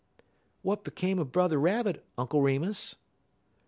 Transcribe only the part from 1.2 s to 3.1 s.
Brother Rabbit, Uncle Remus?"